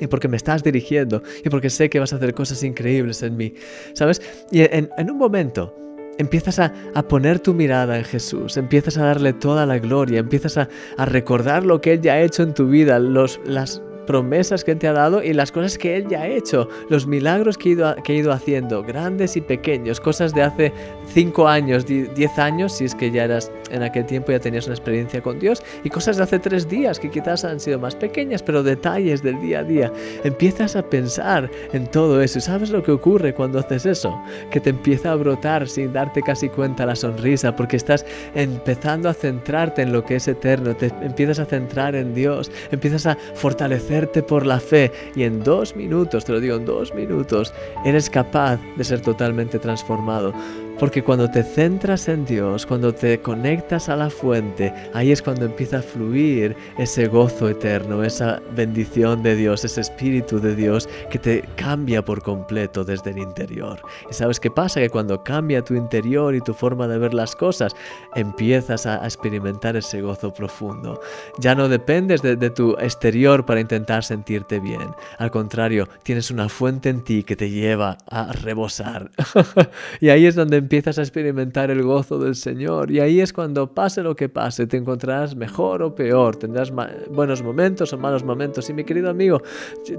y 0.00 0.06
porque 0.06 0.28
me 0.28 0.36
estás 0.36 0.62
dirigiendo 0.62 1.22
y 1.44 1.48
porque 1.48 1.70
sé 1.70 1.90
que 1.90 1.98
vas 1.98 2.12
a 2.12 2.16
hacer 2.16 2.34
cosas 2.34 2.62
increíbles 2.62 3.22
en 3.22 3.36
mí, 3.36 3.54
¿sabes? 3.94 4.22
Y 4.50 4.60
en, 4.62 4.88
un 5.10 5.18
momento 5.18 5.74
empiezas 6.18 6.58
a, 6.58 6.72
poner 7.08 7.40
tu 7.40 7.54
mirada 7.54 7.98
en 7.98 8.04
Jesús, 8.04 8.56
empiezas 8.56 8.96
a 8.98 9.04
darle 9.04 9.32
toda 9.32 9.66
la 9.66 9.78
gloria, 9.78 10.20
empiezas 10.20 10.58
a, 10.58 10.68
a 10.96 11.04
recordar 11.04 11.64
lo 11.64 11.80
que 11.80 11.94
Él 11.94 12.00
ya 12.00 12.14
ha 12.14 12.22
hecho 12.22 12.42
en 12.42 12.54
tu 12.54 12.68
vida, 12.68 12.98
los, 12.98 13.40
las 13.44 13.82
promesas 14.08 14.64
que 14.64 14.70
Él 14.72 14.78
te 14.78 14.88
ha 14.88 14.94
dado 14.94 15.22
y 15.22 15.34
las 15.34 15.52
cosas 15.52 15.76
que 15.76 15.94
Él 15.94 16.08
ya 16.08 16.22
ha 16.22 16.28
hecho, 16.28 16.66
los 16.88 17.06
milagros 17.06 17.58
que 17.58 17.68
he 17.68 17.72
ido, 17.72 17.94
que 18.02 18.14
ido 18.14 18.32
haciendo, 18.32 18.82
grandes 18.82 19.36
y 19.36 19.42
pequeños, 19.42 20.00
cosas 20.00 20.32
de 20.32 20.42
hace 20.42 20.72
5 21.12 21.46
años, 21.46 21.84
10 21.86 22.38
años, 22.38 22.72
si 22.72 22.86
es 22.86 22.94
que 22.94 23.10
ya 23.10 23.24
eras 23.24 23.52
en 23.70 23.82
aquel 23.82 24.06
tiempo 24.06 24.32
ya 24.32 24.40
tenías 24.40 24.64
una 24.64 24.76
experiencia 24.76 25.20
con 25.20 25.38
Dios, 25.38 25.62
y 25.84 25.90
cosas 25.90 26.16
de 26.16 26.22
hace 26.22 26.38
3 26.38 26.66
días 26.68 26.98
que 26.98 27.10
quizás 27.10 27.44
han 27.44 27.60
sido 27.60 27.78
más 27.78 27.94
pequeñas, 27.94 28.42
pero 28.42 28.62
detalles 28.62 29.22
del 29.22 29.38
día 29.42 29.58
a 29.58 29.64
día. 29.64 29.92
Empiezas 30.24 30.74
a 30.74 30.82
pensar 30.82 31.50
en 31.74 31.86
todo 31.86 32.22
eso 32.22 32.38
y 32.38 32.40
sabes 32.40 32.70
lo 32.70 32.82
que 32.82 32.92
ocurre 32.92 33.34
cuando 33.34 33.58
haces 33.58 33.84
eso, 33.84 34.18
que 34.50 34.58
te 34.58 34.70
empieza 34.70 35.12
a 35.12 35.16
brotar 35.16 35.68
sin 35.68 35.92
darte 35.92 36.22
casi 36.22 36.48
cuenta 36.48 36.86
la 36.86 36.96
sonrisa, 36.96 37.54
porque 37.54 37.76
estás 37.76 38.06
empezando 38.34 39.10
a 39.10 39.12
centrarte 39.12 39.82
en 39.82 39.92
lo 39.92 40.02
que 40.02 40.16
es 40.16 40.26
eterno, 40.28 40.74
te 40.74 40.86
empiezas 41.02 41.40
a 41.40 41.44
centrar 41.44 41.94
en 41.94 42.14
Dios, 42.14 42.50
empiezas 42.70 43.04
a 43.04 43.18
fortalecer 43.34 43.97
por 44.06 44.46
la 44.46 44.60
fe 44.60 44.92
y 45.16 45.24
en 45.24 45.42
dos 45.42 45.74
minutos, 45.74 46.24
te 46.24 46.32
lo 46.32 46.40
digo, 46.40 46.56
en 46.56 46.64
dos 46.64 46.94
minutos, 46.94 47.52
eres 47.84 48.08
capaz 48.08 48.60
de 48.76 48.84
ser 48.84 49.00
totalmente 49.00 49.58
transformado. 49.58 50.32
Porque 50.78 51.02
cuando 51.02 51.28
te 51.28 51.42
centras 51.42 52.08
en 52.08 52.24
Dios, 52.24 52.64
cuando 52.64 52.94
te 52.94 53.20
conectas 53.20 53.88
a 53.88 53.96
la 53.96 54.10
fuente, 54.10 54.72
ahí 54.94 55.10
es 55.10 55.20
cuando 55.20 55.44
empieza 55.44 55.78
a 55.78 55.82
fluir 55.82 56.54
ese 56.78 57.08
gozo 57.08 57.48
eterno, 57.48 58.04
esa 58.04 58.40
bendición 58.54 59.24
de 59.24 59.34
Dios, 59.34 59.64
ese 59.64 59.80
espíritu 59.80 60.38
de 60.38 60.54
Dios 60.54 60.88
que 61.10 61.18
te 61.18 61.42
cambia 61.56 62.04
por 62.04 62.22
completo 62.22 62.84
desde 62.84 63.10
el 63.10 63.18
interior. 63.18 63.80
¿Y 64.08 64.14
sabes 64.14 64.38
qué 64.38 64.52
pasa? 64.52 64.78
Que 64.78 64.88
cuando 64.88 65.24
cambia 65.24 65.64
tu 65.64 65.74
interior 65.74 66.36
y 66.36 66.40
tu 66.40 66.54
forma 66.54 66.86
de 66.86 66.98
ver 66.98 67.12
las 67.12 67.34
cosas, 67.34 67.74
empiezas 68.14 68.86
a, 68.86 69.04
experimentar 69.04 69.74
ese 69.74 70.00
gozo 70.00 70.32
profundo. 70.32 71.00
Ya 71.38 71.56
no 71.56 71.68
dependes 71.68 72.22
de, 72.22 72.36
de 72.36 72.50
tu 72.50 72.76
exterior 72.78 73.44
para 73.44 73.60
intentar 73.60 74.04
sentirte 74.04 74.60
bien. 74.60 74.94
Al 75.18 75.32
contrario, 75.32 75.88
tienes 76.04 76.30
una 76.30 76.48
fuente 76.48 76.88
en 76.88 77.02
ti 77.02 77.24
que 77.24 77.34
te 77.34 77.50
lleva 77.50 77.98
a 78.06 78.32
rebosar. 78.32 79.10
y 80.00 80.10
ahí 80.10 80.26
es 80.26 80.36
donde 80.36 80.67
empiezas 80.68 80.98
a 80.98 81.00
experimentar 81.00 81.70
el 81.70 81.82
gozo 81.82 82.18
del 82.18 82.34
Señor. 82.34 82.90
Y 82.90 83.00
ahí 83.00 83.22
es 83.22 83.32
cuando 83.32 83.72
pase 83.72 84.02
lo 84.02 84.14
que 84.14 84.28
pase, 84.28 84.66
te 84.66 84.76
encontrarás 84.76 85.34
mejor 85.34 85.82
o 85.82 85.94
peor, 85.94 86.36
tendrás 86.36 86.70
buenos 87.10 87.42
momentos 87.42 87.90
o 87.94 87.96
malos 87.96 88.22
momentos. 88.22 88.68
Y 88.68 88.74
mi 88.74 88.84
querido 88.84 89.08
amigo, 89.08 89.40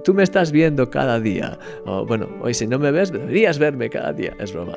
tú 0.04 0.14
me 0.14 0.22
estás 0.22 0.52
viendo 0.52 0.88
cada 0.92 1.20
día. 1.20 1.58
O, 1.88 2.06
bueno, 2.06 2.30
hoy 2.44 2.54
si 2.54 2.68
no 2.68 2.78
me 2.78 2.92
ves, 2.92 3.12
deberías 3.12 3.58
verme 3.58 3.90
cada 3.90 4.14
día. 4.14 4.36
Es 4.40 4.54
broma. 4.54 4.74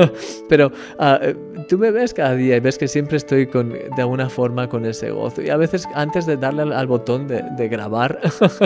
Pero 0.48 0.72
eh, 0.98 1.36
tú 1.68 1.78
me 1.78 1.92
ves 1.92 2.12
cada 2.12 2.34
día 2.34 2.56
y 2.56 2.60
ves 2.60 2.76
que 2.76 2.88
siempre 2.88 3.16
estoy 3.16 3.46
con, 3.46 3.70
de 3.70 4.02
alguna 4.02 4.28
forma 4.28 4.68
con 4.68 4.84
ese 4.84 5.12
gozo. 5.12 5.42
Y 5.42 5.50
a 5.50 5.56
veces 5.56 5.86
antes 5.94 6.26
de 6.26 6.36
darle 6.36 6.62
al, 6.74 6.86
botón 6.88 7.28
de, 7.28 7.68
grabar, 7.68 8.18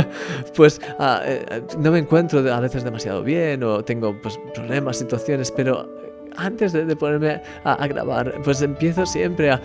pues 0.57 0.81
eh, 0.99 1.63
no 1.79 1.93
me 1.93 1.99
encuentro 1.99 2.41
a 2.51 2.61
veces 2.61 2.85
demasiado 2.85 3.23
bien 3.23 3.63
o 3.65 3.85
tengo 3.85 4.19
pues, 4.23 4.41
problemas, 4.55 4.97
situaciones, 4.97 5.51
pero 5.51 6.10
antes 6.41 6.73
de, 6.73 6.97
ponerme 6.97 7.41
a, 7.65 7.87
grabar, 7.87 8.35
pues 8.43 8.63
empiezo 8.63 9.07
siempre 9.07 9.51
a, 9.51 9.61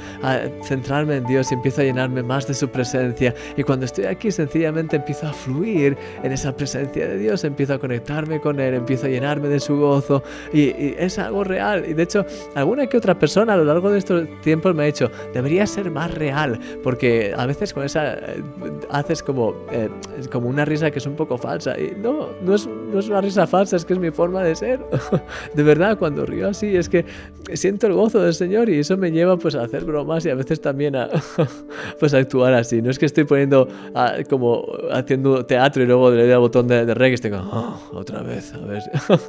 centrarme 0.64 1.18
en 1.18 1.26
Dios 1.26 1.52
y 1.52 1.56
empiezo 1.56 1.82
a 1.82 1.84
llenarme 1.84 2.24
más 2.24 2.48
de 2.48 2.54
su 2.54 2.70
presencia. 2.70 3.34
Y 3.56 3.64
cuando 3.64 3.86
estoy 3.86 4.06
aquí, 4.06 4.32
sencillamente 4.32 4.98
empiezo 4.98 5.28
a 5.28 5.34
fluir 5.34 5.98
en 6.24 6.32
esa 6.32 6.56
presencia 6.56 7.08
de 7.08 7.18
Dios, 7.18 7.44
empiezo 7.44 7.76
a 7.76 7.80
conectarme 7.80 8.40
con 8.40 8.60
Él, 8.60 8.74
empiezo 8.74 9.06
a 9.06 9.10
llenarme 9.10 9.48
de 9.48 9.60
su 9.60 9.78
gozo. 9.78 10.24
Y, 10.54 10.96
es 10.98 11.20
algo 11.20 11.44
real. 11.44 11.86
Y 11.88 11.94
de 11.94 12.04
hecho, 12.04 12.26
alguna 12.56 12.88
que 12.88 12.98
otra 12.98 13.18
persona 13.18 13.54
a 13.54 13.58
lo 13.58 13.66
largo 13.66 13.92
de 13.92 14.00
estos 14.00 14.28
tiempos 14.42 14.76
me 14.76 14.84
ha 14.84 14.86
dicho, 14.86 15.10
debería 15.34 15.66
ser 15.68 15.92
más 15.92 16.14
real, 16.14 16.60
porque 16.84 17.34
a 17.36 17.46
veces 17.46 17.74
con 17.74 17.84
esa 17.84 18.14
eh, 18.14 18.44
haces 18.90 19.24
como, 19.24 19.56
eh, 19.72 19.90
como 20.32 20.50
una 20.50 20.66
risa 20.66 20.92
que 20.92 21.00
es 21.00 21.06
un 21.06 21.16
poco 21.16 21.38
falsa. 21.38 21.80
Y 21.80 21.96
no, 21.98 22.30
no 22.42 22.56
es, 22.56 22.68
no 22.96 23.02
es 23.02 23.10
una 23.10 23.20
risa 23.20 23.46
falsa, 23.46 23.76
es 23.76 23.84
que 23.84 23.94
es 23.94 24.00
mi 24.00 24.10
forma 24.10 24.42
de 24.42 24.56
ser. 24.56 24.80
de 25.54 25.64
verdad, 25.64 25.98
cuando 25.98 26.26
río 26.26 26.54
sí, 26.54 26.78
es 26.78 26.88
que 26.88 27.06
siento 27.54 27.88
el 27.88 27.94
gozo 27.94 28.22
del 28.22 28.34
Señor 28.34 28.70
y 28.70 28.80
eso 28.80 28.96
me 28.96 29.12
lleva 29.12 29.38
pues 29.38 29.54
a 29.56 29.64
hacer 29.64 29.84
bromas 29.84 30.26
y 30.26 30.30
a 30.30 30.36
veces 30.36 30.62
también 30.62 30.96
a 30.96 31.10
pues 32.00 32.14
a 32.14 32.20
actuar 32.20 32.54
así. 32.54 32.82
No 32.82 32.90
es 32.90 32.98
que 32.98 33.06
estoy 33.06 33.26
poniendo 33.26 33.68
como 34.30 34.66
haciendo 34.92 35.46
teatro 35.46 35.84
y 35.84 35.88
luego 35.88 36.10
le 36.10 36.24
doy 36.24 36.32
al 36.32 36.40
botón 36.40 36.68
de, 36.68 36.86
de 36.86 37.10
y 37.10 37.18
tengo 37.18 37.38
oh, 37.52 37.82
otra 37.94 38.22
vez, 38.22 38.54
a 38.54 38.60
ver. 38.60 38.82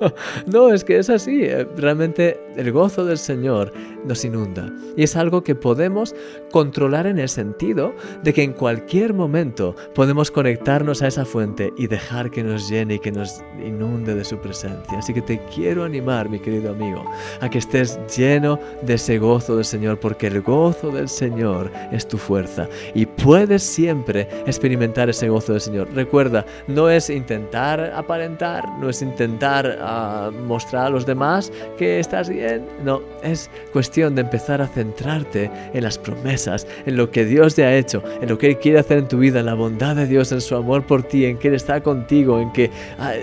no, 0.46 0.72
es 0.72 0.84
que 0.84 0.98
es 0.98 1.10
así. 1.10 1.42
Eh, 1.42 1.66
realmente 1.76 2.40
el 2.56 2.70
gozo 2.70 3.04
del 3.04 3.18
Señor 3.18 3.72
nos 4.04 4.24
inunda 4.24 4.72
y 4.96 5.02
es 5.02 5.16
algo 5.16 5.42
que 5.42 5.56
podemos 5.56 6.14
controlar 6.52 7.08
en 7.08 7.18
el 7.18 7.28
sentido 7.28 7.92
de 8.22 8.32
que 8.32 8.44
en 8.44 8.52
cualquier 8.52 9.12
momento 9.12 9.74
podemos 9.96 10.30
conectarnos 10.30 11.02
a 11.02 11.08
esa 11.08 11.24
fuente 11.24 11.72
y 11.76 11.88
dejar 11.88 12.30
que 12.30 12.44
nos 12.44 12.68
llene 12.68 12.94
y 12.94 12.98
que 13.00 13.10
nos 13.10 13.42
inunde 13.64 14.14
de 14.14 14.24
su 14.24 14.38
presencia. 14.38 14.98
Así 14.98 15.12
que 15.12 15.22
te 15.22 15.38
quiero 15.54 15.84
animar, 15.84 16.28
mi 16.28 16.38
querido 16.38 16.72
amigo, 16.72 17.04
a 17.40 17.48
que 17.48 17.58
estés 17.58 17.98
lleno 18.16 18.58
de 18.82 18.94
ese 18.94 19.18
gozo 19.18 19.56
del 19.56 19.64
Señor, 19.64 19.98
porque 19.98 20.26
el 20.28 20.42
gozo 20.42 20.90
del 20.90 21.08
Señor 21.08 21.70
es 21.92 22.06
tu 22.06 22.18
fuerza 22.18 22.68
y 22.94 23.06
puedes 23.06 23.62
siempre 23.62 24.28
experimentar 24.46 25.08
ese 25.08 25.28
gozo 25.28 25.52
del 25.52 25.60
Señor. 25.60 25.88
Recuerda, 25.94 26.44
no 26.66 26.88
es 26.88 27.10
intentar 27.10 27.80
aparentar, 27.94 28.68
no 28.78 28.88
es 28.88 29.02
intentar 29.02 29.78
ah, 29.80 30.30
mostrar 30.46 30.86
a 30.86 30.90
los 30.90 31.06
demás 31.06 31.52
que 31.76 31.98
estás 31.98 32.28
bien, 32.28 32.64
no, 32.84 33.00
es 33.22 33.50
cuestión 33.72 34.14
de 34.14 34.22
empezar 34.22 34.60
a 34.60 34.66
centrarte 34.66 35.50
en 35.72 35.82
las 35.82 35.98
promesas, 35.98 36.66
en 36.86 36.96
lo 36.96 37.10
que 37.10 37.24
Dios 37.24 37.54
te 37.54 37.64
ha 37.64 37.76
hecho, 37.76 38.02
en 38.20 38.28
lo 38.28 38.38
que 38.38 38.48
Él 38.48 38.58
quiere 38.58 38.78
hacer 38.78 38.98
en 38.98 39.08
tu 39.08 39.18
vida, 39.18 39.40
en 39.40 39.46
la 39.46 39.54
bondad 39.54 39.96
de 39.96 40.06
Dios, 40.06 40.32
en 40.32 40.40
su 40.40 40.56
amor 40.56 40.84
por 40.86 41.02
ti, 41.02 41.24
en 41.24 41.38
que 41.38 41.48
Él 41.48 41.54
está 41.54 41.80
contigo, 41.82 42.40
en 42.40 42.52
que 42.52 42.70
ah, 42.98 43.14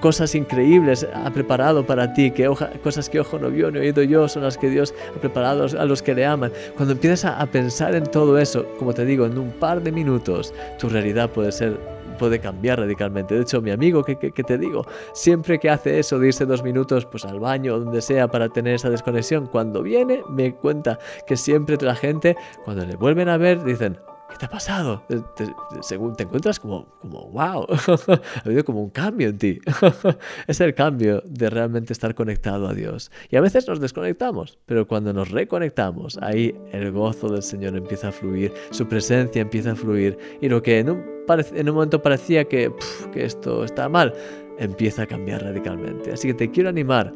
cosas 0.00 0.34
increíbles 0.34 1.06
ha 1.14 1.30
preparado 1.30 1.84
para 1.86 2.12
ti, 2.12 2.30
que 2.30 2.48
cosas 2.82 3.08
que 3.08 3.20
ojo 3.20 3.38
no 3.38 3.50
vio 3.50 3.70
ni 3.70 3.78
oído 3.78 4.02
yo 4.02 4.28
son 4.28 4.42
las 4.42 4.58
que 4.58 4.68
Dios 4.68 4.94
ha 5.16 5.20
preparado 5.20 5.66
a 5.78 5.84
los 5.84 6.02
que 6.02 6.14
le 6.14 6.24
aman. 6.24 6.52
Cuando 6.76 6.92
empiezas 6.92 7.24
a, 7.24 7.46
pensar 7.46 7.94
en 7.94 8.04
todo 8.04 8.38
eso, 8.38 8.66
como 8.78 8.94
te 8.94 9.04
digo, 9.04 9.26
en 9.26 9.38
un 9.38 9.52
par 9.52 9.82
de 9.82 9.92
minutos, 9.92 10.54
tu 10.78 10.88
realidad 10.88 11.30
puede 11.30 11.52
ser 11.52 11.78
puede 12.18 12.38
cambiar 12.38 12.78
radicalmente. 12.78 13.34
De 13.34 13.42
hecho, 13.42 13.60
mi 13.60 13.72
amigo, 13.72 14.04
que, 14.04 14.14
te 14.14 14.58
digo, 14.58 14.86
siempre 15.12 15.58
que 15.58 15.68
hace 15.70 15.98
eso 15.98 16.20
de 16.20 16.28
irse 16.28 16.46
dos 16.46 16.62
minutos 16.62 17.04
pues 17.04 17.24
al 17.24 17.40
baño 17.40 17.74
o 17.74 17.80
donde 17.80 18.00
sea 18.00 18.28
para 18.28 18.48
tener 18.48 18.74
esa 18.74 18.90
desconexión, 18.90 19.46
cuando 19.46 19.82
viene 19.82 20.22
me 20.28 20.54
cuenta 20.54 20.98
que 21.26 21.36
siempre 21.36 21.76
la 21.80 21.96
gente, 21.96 22.36
cuando 22.64 22.86
le 22.86 22.94
vuelven 22.94 23.28
a 23.28 23.38
ver, 23.38 23.64
dicen, 23.64 23.98
¿qué 24.32 24.38
te 24.38 24.46
ha 24.46 24.48
pasado? 24.48 25.04
Te, 25.08 25.46
según 25.82 26.16
te 26.16 26.24
encuentras 26.24 26.58
como, 26.58 26.86
como 27.00 27.30
wow, 27.30 27.66
ha 28.08 28.42
habido 28.44 28.64
como 28.64 28.82
un 28.82 28.90
cambio 28.90 29.28
en 29.28 29.38
ti. 29.38 29.60
es 30.46 30.60
el 30.60 30.74
cambio 30.74 31.22
de 31.26 31.50
realmente 31.50 31.92
estar 31.92 32.14
conectado 32.14 32.68
a 32.68 32.74
Dios. 32.74 33.10
Y 33.30 33.36
a 33.36 33.40
veces 33.40 33.68
nos 33.68 33.80
desconectamos, 33.80 34.58
pero 34.66 34.86
cuando 34.86 35.12
nos 35.12 35.30
reconectamos, 35.30 36.18
ahí 36.22 36.54
el 36.72 36.90
gozo 36.92 37.28
del 37.28 37.42
Señor 37.42 37.76
empieza 37.76 38.08
a 38.08 38.12
fluir, 38.12 38.52
su 38.70 38.88
presencia 38.88 39.42
empieza 39.42 39.72
a 39.72 39.76
fluir 39.76 40.18
y 40.40 40.48
lo 40.48 40.62
que 40.62 40.78
en 40.78 40.90
un, 40.90 41.04
en 41.28 41.68
un 41.68 41.74
momento 41.74 42.02
parecía 42.02 42.44
que, 42.44 42.72
que 43.12 43.24
esto 43.24 43.64
está 43.64 43.88
mal, 43.88 44.14
empieza 44.58 45.02
a 45.02 45.06
cambiar 45.06 45.42
radicalmente. 45.42 46.12
Así 46.12 46.28
que 46.28 46.34
te 46.34 46.50
quiero 46.50 46.70
animar 46.70 47.12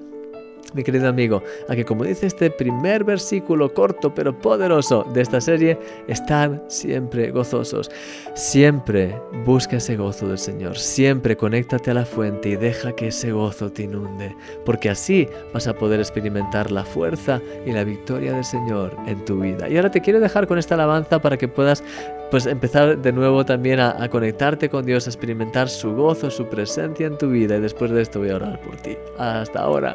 mi 0.74 0.82
querido 0.82 1.08
amigo, 1.08 1.42
a 1.68 1.74
que 1.74 1.84
como 1.84 2.04
dice 2.04 2.26
este 2.26 2.50
primer 2.50 3.04
versículo 3.04 3.72
corto 3.72 4.14
pero 4.14 4.38
poderoso 4.38 5.04
de 5.12 5.22
esta 5.22 5.40
serie, 5.40 5.78
están 6.08 6.62
siempre 6.68 7.30
gozosos. 7.30 7.90
Siempre 8.34 9.20
busca 9.44 9.76
ese 9.76 9.96
gozo 9.96 10.28
del 10.28 10.38
Señor, 10.38 10.78
siempre 10.78 11.36
conéctate 11.36 11.90
a 11.90 11.94
la 11.94 12.04
fuente 12.04 12.50
y 12.50 12.56
deja 12.56 12.92
que 12.92 13.08
ese 13.08 13.32
gozo 13.32 13.70
te 13.70 13.84
inunde, 13.84 14.34
porque 14.64 14.90
así 14.90 15.28
vas 15.52 15.66
a 15.66 15.74
poder 15.74 16.00
experimentar 16.00 16.70
la 16.70 16.84
fuerza 16.84 17.40
y 17.64 17.72
la 17.72 17.84
victoria 17.84 18.32
del 18.32 18.44
Señor 18.44 18.96
en 19.06 19.24
tu 19.24 19.40
vida. 19.40 19.68
Y 19.68 19.76
ahora 19.76 19.90
te 19.90 20.00
quiero 20.00 20.20
dejar 20.20 20.46
con 20.46 20.58
esta 20.58 20.74
alabanza 20.74 21.20
para 21.20 21.36
que 21.36 21.48
puedas 21.48 21.82
pues 22.30 22.46
empezar 22.46 22.98
de 22.98 23.12
nuevo 23.12 23.44
también 23.44 23.80
a, 23.80 24.02
a, 24.02 24.08
conectarte 24.08 24.68
con 24.68 24.84
Dios, 24.84 25.06
a 25.06 25.10
experimentar 25.10 25.68
su 25.68 25.94
gozo, 25.94 26.30
su 26.30 26.46
presencia 26.46 27.06
en 27.06 27.18
tu 27.18 27.30
vida 27.30 27.56
y 27.56 27.60
después 27.60 27.90
de 27.90 28.02
esto 28.02 28.18
voy 28.18 28.30
a 28.30 28.36
orar 28.36 28.60
por 28.60 28.76
ti. 28.76 28.96
Hasta 29.18 29.60
ahora. 29.60 29.94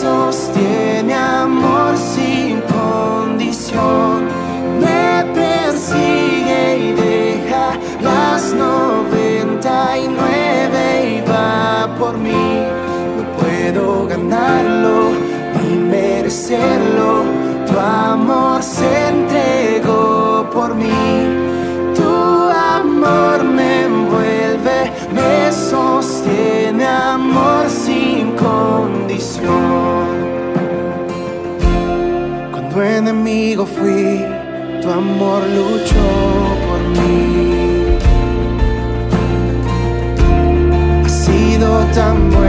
Sostiene 0.00 1.14
amor 1.14 1.96
sin 1.96 2.60
condición, 2.60 4.28
me 4.80 5.24
persigue 5.34 6.62
y 6.86 6.92
deja 6.92 7.72
las 8.00 8.52
noventa 8.52 9.98
y 9.98 10.08
nueve 10.08 10.82
y 11.16 11.30
va 11.30 11.88
por 11.98 12.16
mí. 12.16 12.48
No 13.16 13.22
puedo 13.38 14.06
ganarlo 14.06 14.96
ni 15.56 15.76
merecerlo, 15.76 17.24
tu 17.66 17.78
amor 17.78 18.62
se 18.62 19.08
entregó 19.08 20.48
por 20.52 20.74
mí. 20.74 20.92
Tu 21.96 22.14
amor 22.80 23.42
me 23.42 23.82
envuelve, 23.82 24.92
me 25.12 25.50
sostiene 25.50 26.86
amor 26.86 27.68
sin 27.68 28.36
condición. 28.36 29.77
Enemigo 33.28 33.66
fui, 33.66 34.24
tu 34.80 34.90
amor 34.90 35.42
luchó 35.54 36.08
por 36.66 36.80
mí. 36.96 37.98
Ha 41.04 41.08
sido 41.08 41.84
tan 41.94 42.30
bueno 42.30 42.47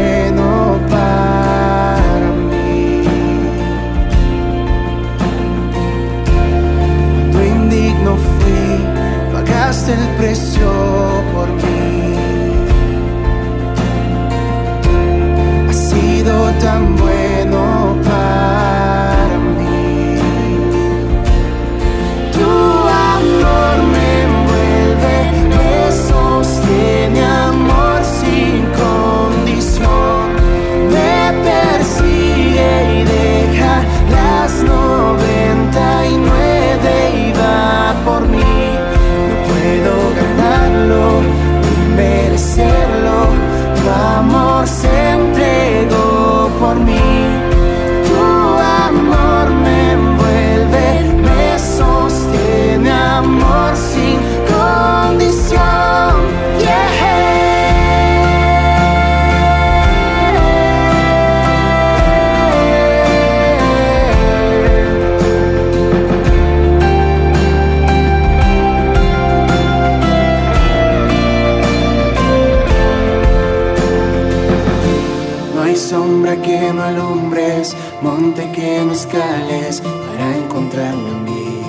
hay 75.69 75.75
sombra 75.75 76.35
que 76.41 76.73
no 76.73 76.81
alumbres, 76.81 77.75
monte 78.01 78.49
que 78.51 78.81
no 78.83 78.91
escales 78.91 79.81
para 79.81 80.35
encontrarme 80.35 81.09
a 81.11 81.17
mí. 81.27 81.61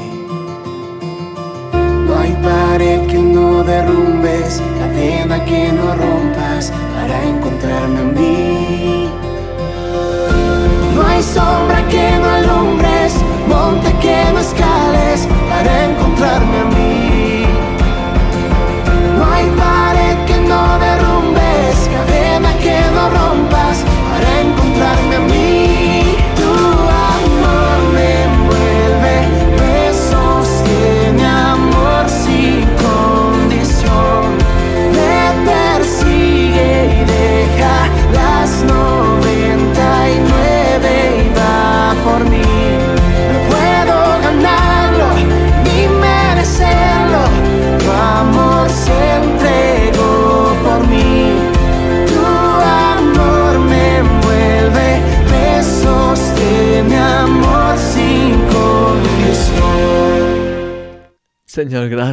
No 2.07 2.19
hay 2.19 2.33
pared 2.43 3.07
que 3.09 3.19
no 3.19 3.63
derrumbes, 3.63 4.63
cadena 4.79 5.45
que 5.45 5.71
no 5.73 5.95
rompas 5.97 6.73
para 6.95 7.23
encontrarme 7.29 8.01
a 8.01 8.05
mí. 8.05 9.11
No 10.95 11.07
hay 11.07 11.23
sombra 11.23 11.87
que 11.89 12.07
no 12.21 12.29
alumbres, 12.41 13.13
monte 13.49 13.93
que 14.01 14.25
no 14.33 14.39
escales 14.39 15.29
para 15.51 15.85
encontrarme 15.91 16.59
a 16.59 16.65
mí. 16.65 16.70